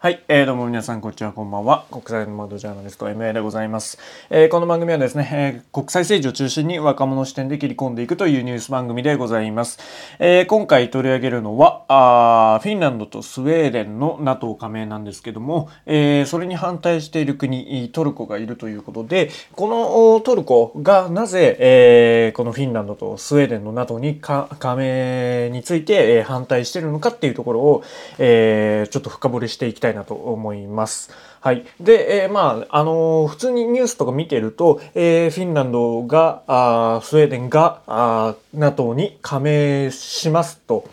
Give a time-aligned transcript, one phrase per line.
[0.00, 1.84] はい、えー、どうも皆さんこんにちはこんばんは。
[1.90, 3.98] 国際の窓ジャーナリスト MA でございます、
[4.30, 9.80] えー、この番組はですね、えー、国際政治を中心に若者視点で切り込んでいくというニュース番組でございます、
[10.20, 24.46] えー、今回取り上げるのはあフィンランドとスウェーデンの NATO 加盟なんですけども、えー、それに反対している国トルコがいるということでこのトルコがなぜ、えー、このフィンランドとスウェーデンの NATO に加
[24.76, 27.82] 盟について、えー、反対しているのかっていうところを、
[28.18, 31.10] えー、ちょっと深掘りしていきたいたいなと思います。
[31.40, 31.64] はい。
[31.80, 40.84] で、えー、まあ、あのー、普通にニュースとか見てると、えー、フィンランドが、あスウェーデンが NATO に加盟しますと。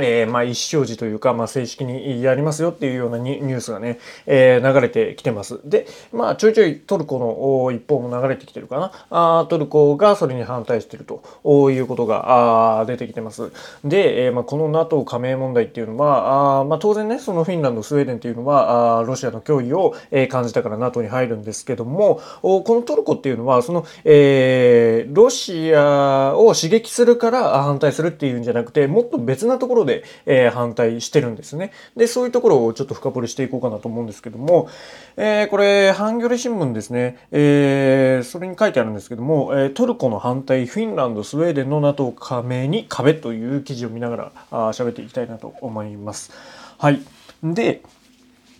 [0.00, 5.60] えー、まあ、意思表示というか、まあ、正式にやりますよっていうようなニュースがね、えー、流れてきてます。
[5.64, 8.92] で、まあ、ちょいちょいトルコの一方も流れてきてるかな。
[9.10, 13.50] あトルコがそれに反対してるということがあ出てきてます。
[13.84, 31.72] で、えー、まあ、この NATO 加盟問題っていうのは、あまあ、当然ね、そのフィンランド、スウェーデンっていうのは、あロシアの脅威を、えー、感じたから NATO に入るんですけども、おこのトルコっていうのは、その、えー、ロシアを刺激するから反対するっていうんじゃなくて、もっと別なところで、えー、反対してるんですね。
[31.96, 34.68] で、そういうところをちょっと深掘りしていこうかなと思うんですけども、
[35.16, 46.32] えー、これ、ハンギョレ新聞ですね、えー、それに書いてあるんですけども、えトルコの反対、フィンランド、スウェーデンの NATO 加盟に壁という記事を見ながら喋っていきたいなと思います。
[46.78, 47.00] はい。
[47.42, 47.82] で、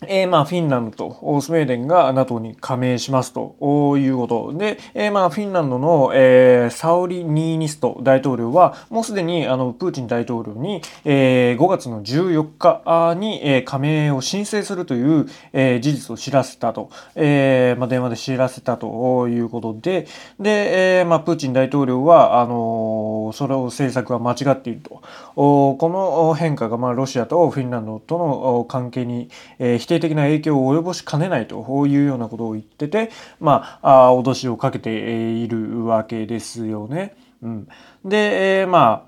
[0.06, 3.56] えー、まあ、フィンランドとスウェーデンが NATO に加盟しますと
[3.98, 4.52] いうこと。
[4.54, 20.06] で、えー、まあ、フィンランドの、えー、サウリ・ニーニスト大統領は、もうすでにあのプーチン大統領に、えー、5月の14日に、えー、加盟を申請するという、えー、事実を知らせたと、えーまあ、電話で知らせたということで、
[20.38, 25.02] で、えーまあ、プーチン大統領は、あのそれを政策は間違っていると。
[25.34, 37.16] この変化が、まあ、ロシアとフィンランドとの関係に、えー、定的な影響を及ぼしかねないというようなことを言ってて、まあ、あ脅しをかけているわけですよね。
[37.42, 37.68] うん、
[38.04, 39.07] で、えー、まあ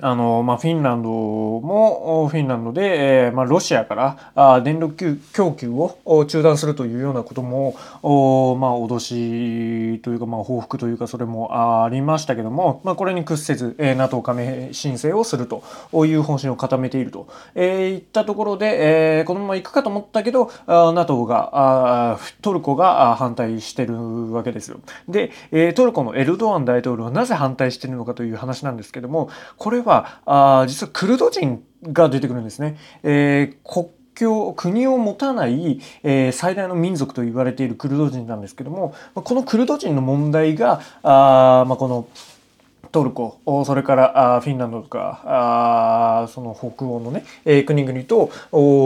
[0.00, 15.62] あの、まあ、フィンランドも、フィンランドで、えー、まあ、ロシアからあ電力供給を中断するというようなことも、おまあ、脅しというか、まあ、報復というか、それもありましたけども、まあ、これに屈せず、えー、NATO 加盟申請をすると
[16.06, 21.50] いう方針を固めていると、えー、いったところで、えー、このまま行くかと思ったけど、あ NATO が
[22.12, 24.80] あ、トルコが反対してるわけですよ。
[25.08, 32.76] で、えー、トルコのエルドアン大統領はなぜ反対しているのかという話なんですけども、これはあ実はクルド人が出てくるんですね。
[33.02, 42.06] えー、国境国を持たない、えー、最大の民族と言われているクルド人なんですけどもこのクルド人の問題があ、まあ、この
[42.92, 48.30] トルコそれからフィンランドとかその北欧のね、え、国々と、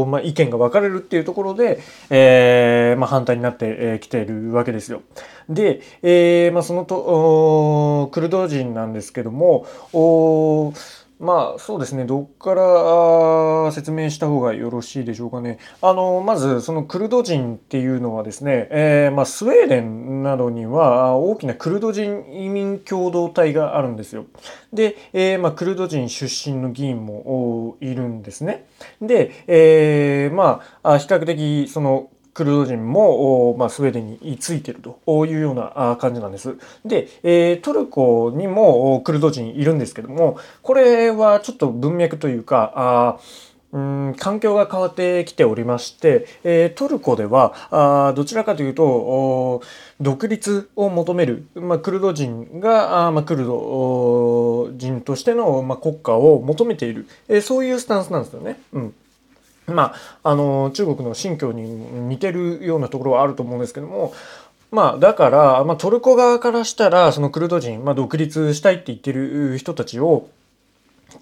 [0.06, 5.02] まあ、意見が分かれるっていうところで、えまあ、反対になってき、ているわけですよ。
[5.48, 10.72] で、えまあ、そのとクルド人なんですけどもお
[11.20, 15.58] まあそうですねどっから説明した方がよろしいでしょうかね。
[15.80, 24.26] あのまずそのクルド人っていうのはですね、えー、まあ、スウェーデンなどには大きなクルド人移民共同体があるんですよ。
[24.72, 28.66] で、えー、まあ、クルド人出身の議員もいるんですね。
[29.00, 36.56] で、えー、まあ比較的そのクルド人も、まあ、スウェーデンについてるというような感じなんです。
[36.84, 43.18] で、えー、トルコにもクルド人いるんですけども、これはちょっと文脈というか、あ
[43.74, 49.62] うん環境が変わってきておりまして、えー、トルコではあどちらかというと
[50.00, 58.60] 独立を求める、まあ、クルド人があ、まあ、クルド人としての、まあ、国家を求めている、えー、そういうスタンスなんですよね。
[58.72, 58.94] うん
[59.66, 64.14] まあ、あの中国の新疆に似てるようなところはあると思うんですけども
[64.70, 70.28] まあだから、まあ、トルコ側からしたらそのクルド人、まあ、独立したいって言ってる人たちを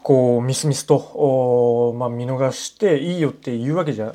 [0.03, 4.13] こうミスミスと、まあ、見逃していいよって言うわけじゃ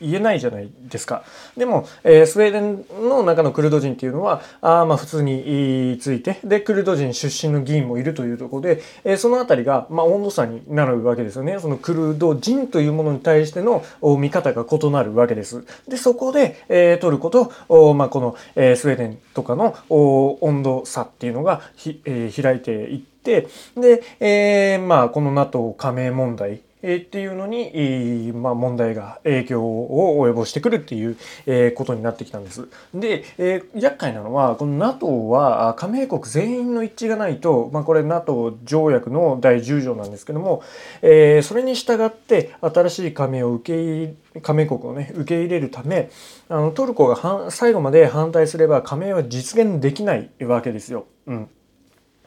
[0.00, 1.24] 言えないじゃないですか。
[1.56, 11.58] でも、えー、スウェーデンの中のクルド人っていうのはあまあ普通についてでクルド人出身の議員もいるというところで、えー、その辺りが、まあ、温度差になるわけですよね。
[11.58, 13.84] そのクルド人というものに対しての
[14.18, 15.64] 見方が異なるわけです。
[15.88, 17.52] でそこで、えー、トルコと、
[17.94, 31.16] まあ、この、えー、スウェーデンとかの温度差っていうのがひ、えー、開いていってで、えー、まあ、この NATO 加盟問題、えっていうのに、まあ、問題が影響を及ぼしてくるっていう、
[31.46, 32.68] えことになってきたんです。
[32.94, 40.62] で、え厄介なのはこの NATO は加盟国全員の一致がないと、まあ、これ NATO 条約の第10条なんですけども、
[41.00, 46.10] えそれに従って新しい加盟を受け入れ加盟国をね受け入れるため
[46.48, 51.06] あのトルコが最後まで反対すれば加盟は実現できないわけですよ。
[51.26, 51.48] うん、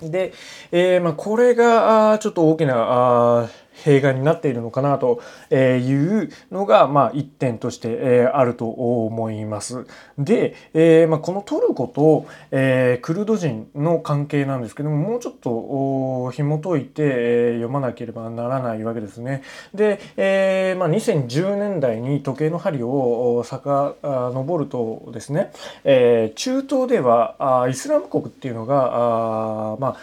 [0.02, 0.34] で、
[0.72, 3.50] えー、まあ、これがちょっと大きなあ
[3.84, 5.22] 弊害になっているのかなと
[5.52, 5.56] い
[5.94, 9.86] うのが、まあ、一点としてあると思います。
[10.18, 19.44] で、えーまあ、このトルコと、えー、クルド人の関係なんですけどももうちょっと紐解いて読まなければならないわけですね。
[19.74, 25.52] で、えーまあ、2010年代に時計の針を遡るとですね、
[25.84, 29.98] えー、中東ではあイスラム国っていうのがあまあ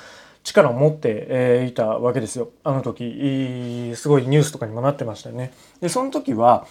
[0.45, 5.53] 力を持っていたわけですよあの時すごいニュースとかにもなってましたよね。
[5.81, 6.67] でその時は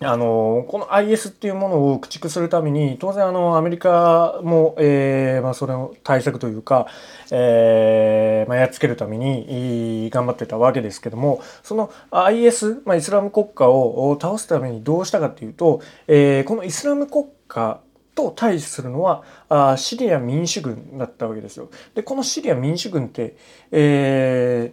[0.00, 6.88] あのこの IS っていうものを駆逐するために当然あのアメリカも、えーまあ、それの対策というか、
[7.30, 17.80] えーまあ、やっつけるために頑張ってたわけですけどもその IS、まあ、イスラム国家を倒すためにどうしたかっていうと、えー、このイスラム国家
[18.14, 21.70] と対峙するのはあシリア民主軍だったわけですよ。
[21.94, 23.36] でこのシリア民主軍って、
[23.70, 24.72] え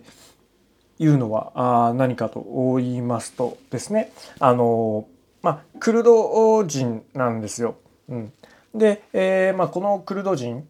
[0.99, 1.51] ー、いうのは
[1.89, 5.07] あ何かと言いますとですねあの
[5.41, 7.75] まあクルド人なんですよ。
[8.09, 8.33] うん、
[8.75, 10.67] で、えーまあ、このクルド人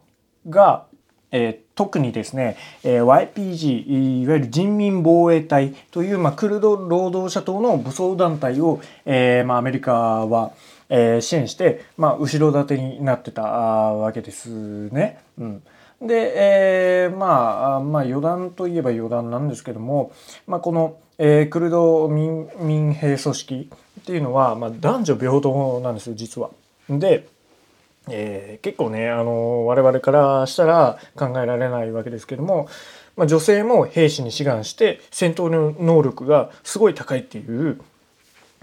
[0.50, 0.86] が、
[1.32, 9.94] えー、特にですね、えー、YPG いわゆる人民防衛隊という、まあ、クルド労働者党の武装団体を、えーまあ、アメリカ
[10.26, 10.54] は、
[10.94, 14.50] えー、支援して、まあ、後ろ盾になってたわけです
[14.90, 15.22] ね。
[15.40, 15.64] うん、
[16.02, 20.12] で、えー、まあ、まあ余談といえば余談なんですけども、
[20.48, 23.70] まあ、この、えー、クルド民民兵組織
[24.02, 26.50] っていうのは、まあ、男女平等なんですよ実は。
[26.90, 27.26] で
[28.10, 32.68] えー、結構ねあの我々からしたら考えられないわけですけども、
[33.16, 37.80] まあ、女性も兵士に志願して戦闘の能力がすごい高いっていう、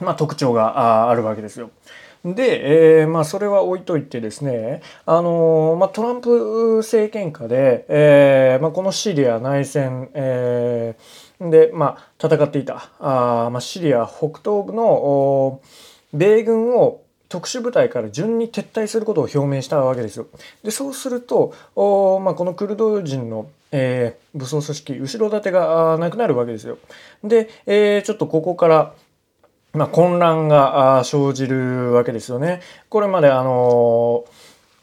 [0.00, 1.70] まあ、特徴があるわけですよ。
[2.34, 15.60] で、えー、まあ、それは置いといてですね、あのまあ、トランプ政権下で、えーまあ、このシリア内戦、えー、で、まあ、戦っていたあ、まあ、シリア北東部の
[16.12, 20.26] 米軍を特殊部隊から順に撤退することを表明したわけですよ。
[20.64, 26.78] でそうするとお、まあ、このクルド人の、えー、武装組織後ろ盾がなくなるわけですよ。
[27.22, 28.94] で、えー、ちょっとここから
[29.74, 32.60] まあ、混乱が生じるわけですよね。
[32.88, 34.24] これまであの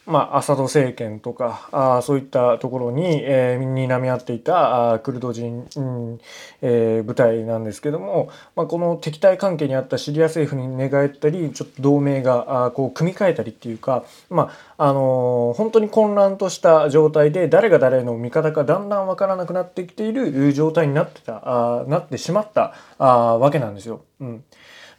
[0.05, 6.19] まあ、アサド政権とかあそういったところに、えー、睨み合っていたあクルド人、うん
[6.61, 24.01] えー、部隊なんですけども、まあ、この敵対関係にあったシリア政府に寝返ったりちょっと同盟があこう組み替えたりっていうか、まああのー、本当に混乱とした状態で誰が誰の味方かだんだん分からなくなってきている状態になってたあなってしまったあわけなんですよ。
[24.21, 24.43] うん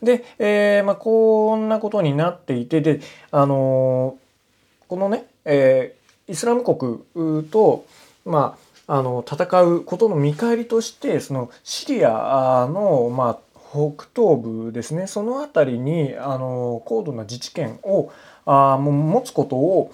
[0.07, 3.01] で、えー、まあ、こんなことになっていてで、
[3.31, 7.85] あのー、このね、えー、イスラム国と、
[8.25, 8.57] ま
[8.89, 13.39] あ、あの戦うことの見返りとしてそのシリアの、まあ、
[13.71, 18.13] 北東部ですねその辺りにあの高度な自治権を
[18.45, 19.93] あも持つことを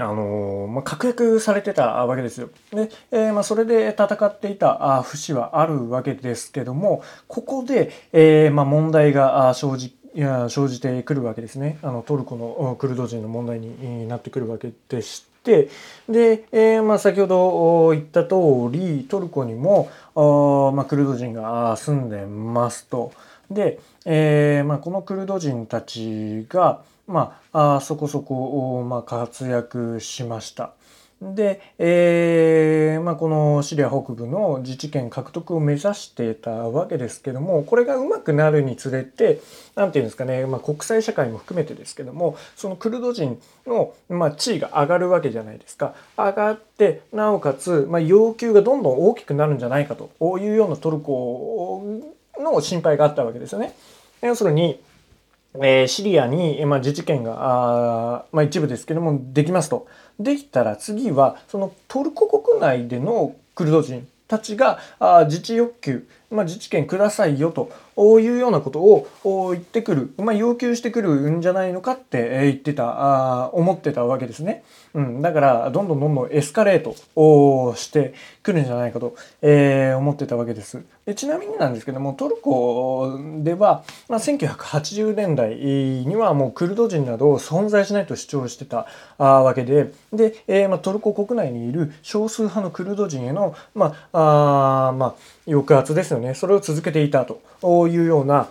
[0.00, 2.50] あのまあ、確約されてたわけですよ。
[2.70, 15.68] で、えー、まあ、それで戦っていた節はあるわけですけどもここで、えー、まあ、問題が生じいや生じてくるわけですねあのトルコのクルド人の問題になってくるわけでして
[16.08, 18.34] で、えー、まあ、先ほど言った通
[18.70, 23.12] りトルコにもあ、まあ、クルド人が住んでますと。
[23.50, 30.74] で、えーまあ、このクルド人たちがまあ、あそこそこ、まあ、活躍しました。
[31.20, 39.40] で、えーまあ、このシリア北部の自治権獲得を目指していたわけですけどもこれがうまくなるにつれて
[39.74, 51.82] 何て言うんですかね、まあ、国際社会も含めてですけどもそのクルド人の、まあ、地位が上がるわけじゃないですか上がってなおかつ、まあ、要求がどんどん大きくなるんじゃないかというようなトルコ
[52.38, 53.74] の心配があったわけですよね。
[54.22, 54.80] 要するに
[55.54, 59.86] えー、シリアに、まあ、自治権があ、まあ、一部ですけどもできますと。
[60.18, 67.70] できたら次はそのトルコ国内でのクルド人たちがあ自治欲求、まあ、自治権くださいよと
[68.20, 74.62] いうようなことを言ってくる、まあ、要求してくるんじゃないのかって言ってたあ思ってたわけですね。
[74.94, 80.82] うん、だからどんどんどんどんエスカレートをしてくるんじゃないかと、えー、思ってたわけです。
[81.04, 88.86] でちなみになんですけどもトルコでは、まあ、1980年代にはもうクルド人など存在しないと主張してた
[89.16, 95.14] あわけでで、えーまあ、トルコ国内にいる少数派のクルド人への、まああまあ、
[95.48, 98.48] 抑圧ですよねそれを続けていたというような、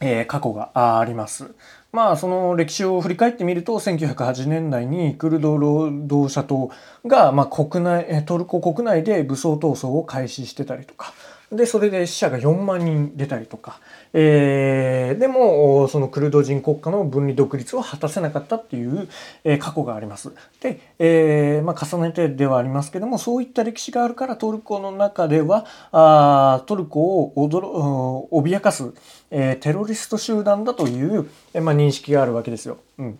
[0.00, 1.50] えー、過去があります。
[1.92, 6.70] まあその歴史を振り返ってみると1908年代にクルド労働者党
[7.06, 11.12] がまあ国内トルコ国内で武装闘争を開始してたりとか
[11.52, 13.78] でそれで死者が4万人出たりとか、
[14.14, 19.06] えー、でもそのクルド人国家の分離独立を果たせなかったっていう、
[19.44, 20.32] えー、過去があります。
[20.60, 28.94] で、えーまあ、重ねてではありますけどもそういった歴史があるからトルコの中ではあトルコを驚脅かす、
[29.30, 32.78] えー、テロリスト集団だという、えーまあ、認識があるわけですよ。
[32.98, 33.18] うん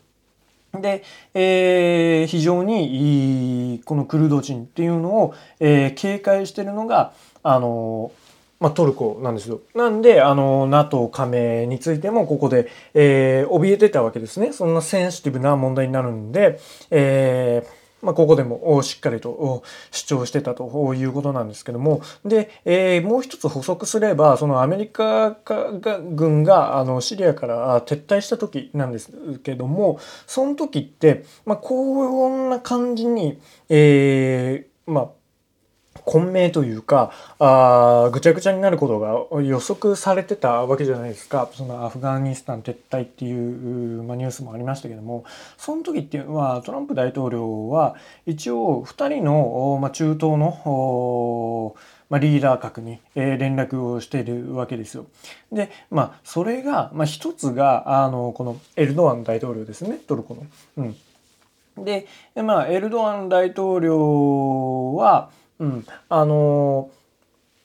[0.80, 1.02] で、
[1.34, 7.12] えー、非常にこのクルド人っていうのを、えー、警戒してるのが
[7.42, 8.10] あの
[8.62, 9.61] まあ、トルコなんですよ。
[9.75, 14.52] なんで、あの、NATO 加盟についてもここで、えー、怯えてたわけですね。
[14.52, 16.61] そんなセンシティブな問題になるんで、
[16.92, 29.11] えーまあ、ここでもしっかりと主張してたということなんですけども、で、えー、もう一つ補足すれば、そのアメリカが軍があのシリアから撤退した時なんです
[29.42, 35.09] けども、その時って、まあ、こんな感じに、えー、まあ、
[36.04, 45.25] 混迷というかあぐちゃぐちゃになることが予測されてたわけじゃないですかそのアフガニスタン撤退っていう、まあ、ニュースもありましたけども
[45.56, 51.75] その時っていうのはトランプ大統領は一応2人の、まあ、中東の
[52.12, 55.06] まあ、リーダー格に、えー、連絡をしているわけですよ。
[55.50, 60.44] で、まあ、それが、まあ、一つが、あの、このエルドアン大統領ですね、トルコの。
[60.76, 60.97] うん。
[61.82, 62.06] で、
[62.37, 65.30] まあ、エルドアン大統領は、
[65.62, 66.90] うん、あの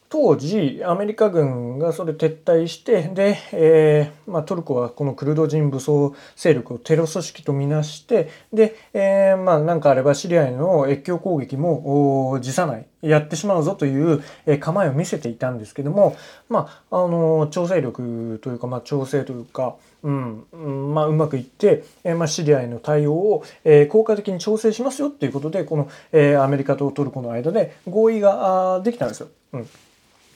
[0.10, 12.86] 当時アメリカ軍がそれ撤退してで、えーまあ、トルコはこのクルド人武装勢力をテロ組織とみなしてで、えー、まあ何かあればシリアへの越境攻撃も辞さない。
[13.02, 14.24] やってしまうぞという
[14.60, 16.16] 構えを見せていたんですけども、
[16.50, 20.46] まあ、あの調整力というか、まあ、調整というか、うん
[20.94, 29.28] まあ、うまくいって、えまあ、シリアへの対応を、え、効果的に調整しますよっていうことでこの、え、アメリカとトルコの間で合意ができたんですよ。
[29.54, 29.68] うん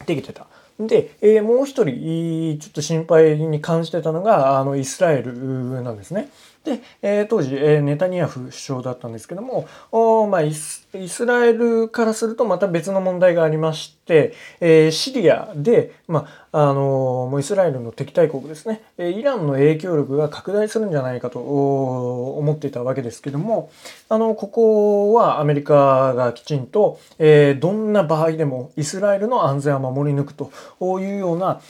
[0.05, 0.47] できてた。
[0.79, 6.29] で、えー、もう一人ちょっと心配に感じてたのがあのイスラエルなんですね。
[6.63, 10.85] で、えー、当時、えー、ネタニヤフ首相だったんですけどもお、まあ、イス
[11.25, 23.71] ラエルからするとまた別の問題がありまして、えー、シリアで、まああのもうイスラエルの敵対国ですね、えイランの影響力が拡大するんじゃないかと思っていたわけですけども
[24.09, 30.51] あのここはアメリカがきちんと、えー、どんな場合でもイスラエルの安全は守り抜くと
[30.99, 31.61] いうような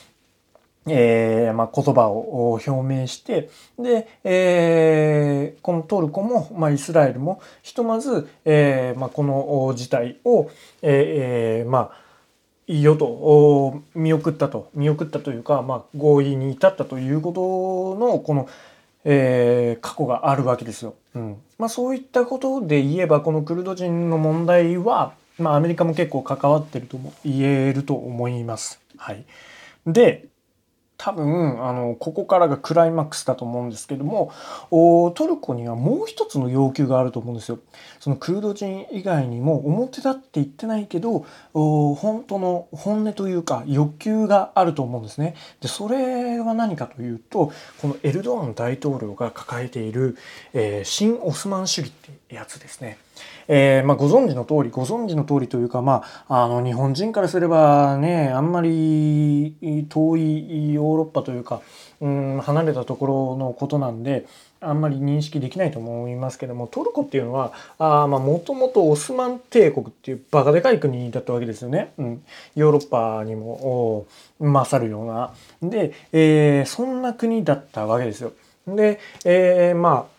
[0.88, 10.50] えーまあ、言葉を表明してで、えー、このトルコも、まあ、イスラエルもひとまず、えーまあ、この事態を、
[10.81, 12.01] えーまあ、
[12.65, 18.50] いいよと見送ったと見送ったというか、まあ、合意に至ったということのこの、
[19.03, 20.95] えー、過去があるわけですよ。
[21.13, 28.79] うんまあ、そういったことで言えばこのクルド人の問題は、まあ、アメリカも結構関わってるとも言えると思います。
[28.97, 29.25] はい、
[29.85, 30.30] で
[31.03, 34.31] 多分あのここからがクライマックスだと思うんですけども
[34.70, 37.58] トルコにはもう一つの要求があると思うんですよ。
[38.00, 45.34] そのクルド人以外にも表だって言ってないけど本当の本音というか欲求があると思うんですね。
[45.60, 50.17] でそれは何かというとこのエルドアン大統領が抱えている、
[50.53, 53.00] えー、新オスマン主義ってやつですね。
[53.47, 59.55] えー、まあ、ご存知の通りご存知の通りというか、まあ、あの日本人からすればねあんまり
[59.89, 61.61] 遠いヨーロッパというか、
[61.99, 64.25] うん、離れたところのことなんで
[64.63, 67.51] あんまり認識できないと思いますけどもトルコっていうのは
[68.07, 72.23] もともとオスマン帝国っていうバカでかい国だったわけですよね、うん、
[72.55, 74.05] ヨーロッパにも
[74.39, 75.33] 勝るような。
[75.63, 78.33] で、えー、そんな国だったわけですよ。
[78.67, 80.10] で、えー、まあ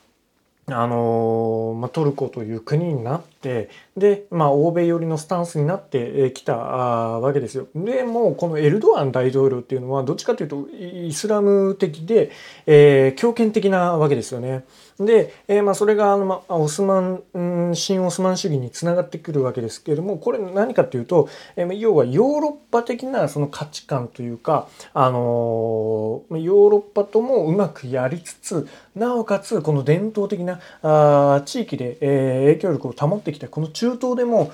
[0.72, 7.66] あのまあ、トルコという国になっってで、まあ、欧米寄りのスタンスになってきたわけですよ。
[7.74, 12.30] でもうこのエルドアン大統領っていうのはどっちかというとイスラム的で、
[12.66, 14.64] えー、強権的なわけですよね。
[14.98, 34.52] で、えー、まあそれがあの、まあ、オスマン、うん、新オスマン主義につながってくるわけですけれどもこれ何かっていうと、えー、要はヨーロッパ的なその価値観というか、あのー、ヨーロッパともうまくやりつつなおかつこの伝統的なあ地域で、えー、影響力を保ってきたこの中東でも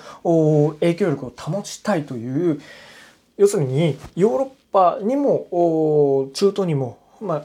[0.80, 2.60] 影響力を保ちたいという
[3.36, 7.44] 要するにヨーロッパにも中東にも、まあ、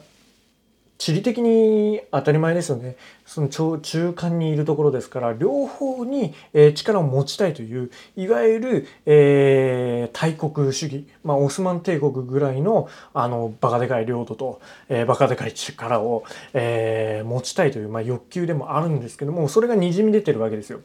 [1.03, 2.95] 地理的に当たり前ですよね。
[3.25, 6.33] その中間にいるところですから、両方に
[6.75, 16.23] 力を持ちたいという、いわゆる、えー、大国主義、まあ、オスマン帝国ぐらいの、あの、バカでかい領土と、えー、バカでかい力を、
[16.53, 20.79] えー、持ちたいという、まあ、欲求でもあるんですけども、それが滲み出てるわけですよ。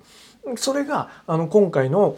[0.57, 2.17] それが、あの、今回の、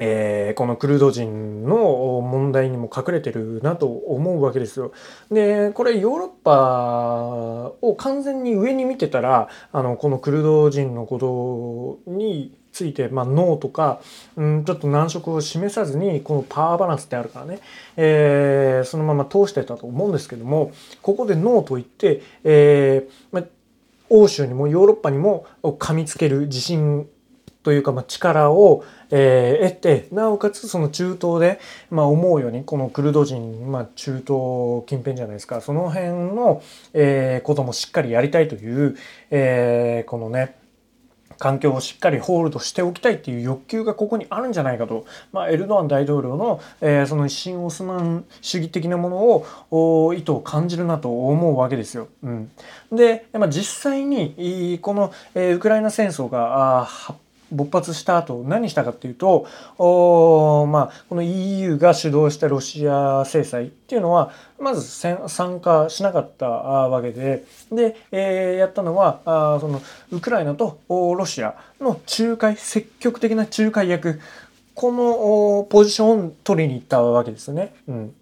[0.00, 4.92] えー、このクルド人の問題にも隠れてるなと思うわけですよ。
[5.30, 14.00] でこれヨーロッパを完全に上に見てたらあのこのクルド人のことについて、まあ、ノーとか、
[14.36, 17.58] うん、ちょっと難色を示さずにこのパワーバランスってあるからね、
[17.96, 23.44] えー、そのまま通してたと思うんですけどもここでノーと言って、えーまあ、
[24.10, 27.08] 欧州にもヨーロッパにも噛みつける自信
[27.68, 31.60] というか、まあ、力を、えー、得てなおかつその中東で、
[31.90, 35.60] まあ、思うようにこのクルド人、まあ、中東近辺じゃないですか。
[35.60, 36.62] その辺の、
[36.94, 38.96] えー、こともしっかりやりたいという、
[39.30, 40.56] えー、このね
[41.38, 52.08] 環境をしっかりホールドしておきたいっていう欲求がここにあるんじゃないかと、まあ、エルドアン大統領の、えー、その新オスマン主義的なものを意図を感じるなと思うわけですよ。
[52.22, 52.50] うん、
[52.90, 57.18] で、まあ、実際にこの、えー、ウクライナ戦争が発
[57.50, 59.46] 勃発した後何したかっていうと
[59.78, 74.20] お、まあ、この EU が主導したロシア制裁っていうのはまず参加しなかったわけでで、えー、やったのはあそのウクライナとロシアの仲介積極的な仲介役
[74.74, 77.74] このポジションを取りに行ったわけですよね。
[77.88, 78.14] うん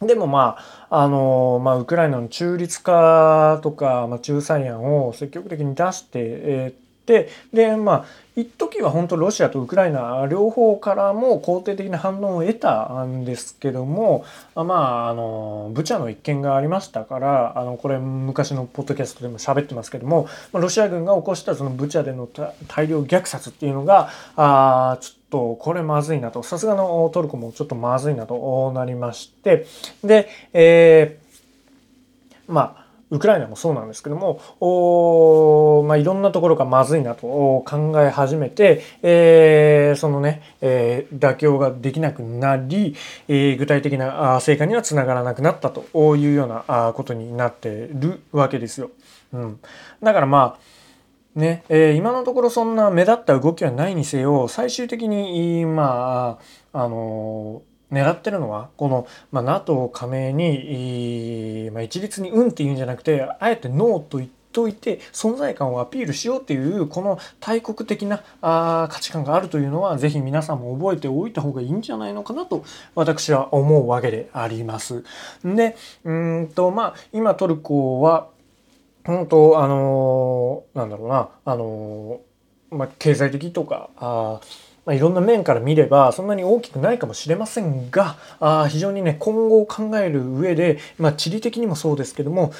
[0.00, 0.58] でもま
[0.90, 8.04] あ、あの、まあ、ウクライナの中立化とか、まあ、仲裁案を積極的に出して、えー、ででまあ
[8.36, 22.28] 一時は本当ロシアとウクライナ両方からも肯定的な反応を得たんですけどもまああのブチャの一件がありましたからあのこれ昔のポッドキャストでも喋ってますけどもロシア軍が起こしたそのブチャでの
[22.68, 26.42] 大量虐殺っていうのがあちょっとこれまずいなと。
[26.42, 29.66] さすがのトルコもちょっとまずいなとなりまして
[30.04, 37.26] で、えー、まあウクライナもそうなんですけどもお、まあ、いろんなところがまずいなと
[37.64, 42.96] 考え始めて、えー、そのね、えー、妥協ができなくなり、
[43.28, 48.90] えー、具体的な成果にはつながらなくなったというようなことになってるわけですよ。
[49.32, 49.60] うん、
[50.02, 56.38] だからまあね、えー、今のところそんな目立った動きはないにせよ最終的にま
[56.72, 75.04] ああのー狙ってるのはこの、まあ、NATO 加盟に、まあ、一律に「うん」って言うんじゃなくてあえて「ノー」と言っておいて存在感をアピールしようっていうこの大国的なあ価値観があるというのは是非皆さんも覚えておいた方がいいんじゃないのかなと私は思うわけであります。
[75.44, 78.28] でうんとまあ今トルコは
[79.04, 84.40] 本当あのー、なんだろうなあのー、まあ、経済的とかあ
[84.86, 92.52] まあ、いろんな面から見ればそんなに大きくないかもしれませんがあ非常にね今後を考える上で、まあ、地理的にもそうですけども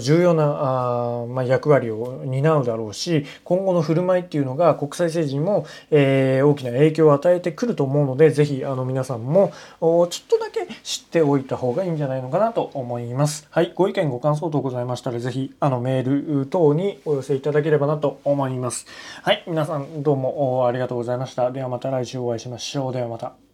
[0.00, 13.46] 重要なあ、まあ、役割を担うだろうし今後の振る舞いっていうのが国際政治にも、えー、大きな影響を与えてくると思うので是非あの皆さんもちょっとだけ知っておいた方がいいんじゃないのかなと思います。
[13.50, 18.86] はい、ご意見ご感想等ございましたら是非あのメール等にお寄せいただければなと思います。
[19.22, 21.20] はい、皆さんどうもありがとうございましい。
[21.20, 21.50] ました。
[21.52, 22.92] ではまた来週お会いしましょう。
[22.92, 23.47] ではまた。